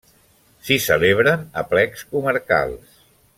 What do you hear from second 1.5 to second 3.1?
aplecs comarcals.